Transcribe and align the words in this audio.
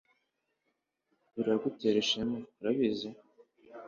biragutera 1.33 1.97
ishema, 2.03 2.37
urabizi 2.59 3.09